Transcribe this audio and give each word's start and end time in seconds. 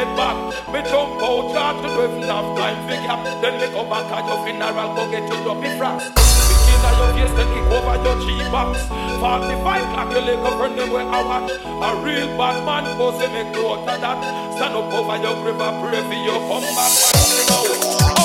head 0.00 0.16
back. 0.16 0.36
Me 0.72 0.80
jump 0.88 1.20
out, 1.20 1.52
talk 1.52 1.76
to 1.82 1.88
do 1.88 2.00
if 2.04 2.14
enough 2.24 2.56
time 2.56 2.80
figure. 2.88 3.18
Then 3.42 3.54
me 3.60 3.66
go 3.72 3.84
back 3.84 4.08
at 4.16 4.24
your 4.24 4.40
funeral, 4.44 4.94
go 4.96 5.02
get 5.10 5.24
your 5.28 5.40
dopey 5.44 5.70
frost. 5.76 6.08
Begin 6.48 6.80
at 6.88 6.96
your 7.00 7.10
face, 7.16 7.34
then 7.36 7.48
kick 7.52 7.68
over 7.76 7.96
your 8.04 8.16
G-box. 8.24 8.72
45 9.20 9.92
clock, 9.92 10.12
your 10.12 10.22
leg 10.22 10.38
up, 10.38 10.58
run 10.58 10.76
them 10.76 10.90
where 10.90 11.06
I 11.06 11.20
watch. 11.28 11.50
A 11.52 11.90
real 12.04 12.28
bad 12.38 12.56
man, 12.64 12.84
go 12.96 13.12
say 13.18 13.28
make 13.32 13.52
no 13.52 13.74
out 13.74 13.88
of 13.88 14.00
that. 14.00 14.18
Stand 14.56 14.74
up 14.74 14.92
over 14.92 15.16
your 15.20 15.34
grave 15.42 15.60
and 15.60 15.76
pray 15.82 16.02
for 16.08 16.18
your 16.24 16.40
come 16.48 18.19